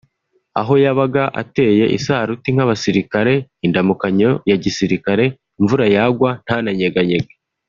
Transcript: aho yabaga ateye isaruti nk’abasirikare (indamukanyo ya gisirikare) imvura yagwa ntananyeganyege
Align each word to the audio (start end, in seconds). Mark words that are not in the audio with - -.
aho 0.59 0.73
yabaga 0.83 1.23
ateye 1.41 1.85
isaruti 1.97 2.47
nk’abasirikare 2.53 3.33
(indamukanyo 3.65 4.31
ya 4.49 4.57
gisirikare) 4.63 5.25
imvura 5.59 5.85
yagwa 5.95 6.29
ntananyeganyege 6.43 7.33